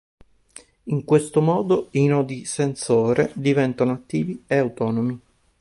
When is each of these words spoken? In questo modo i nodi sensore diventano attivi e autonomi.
In 0.85 1.03
questo 1.05 1.41
modo 1.41 1.89
i 1.91 2.07
nodi 2.07 2.43
sensore 2.43 3.29
diventano 3.35 3.91
attivi 3.91 4.43
e 4.47 4.57
autonomi. 4.57 5.19